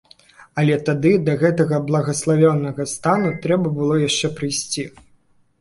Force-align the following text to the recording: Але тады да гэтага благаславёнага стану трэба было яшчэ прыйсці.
Але 0.61 0.77
тады 0.87 1.11
да 1.27 1.35
гэтага 1.41 1.79
благаславёнага 1.91 2.87
стану 2.95 3.29
трэба 3.45 3.75
было 3.77 3.99
яшчэ 4.09 4.33
прыйсці. 4.41 4.89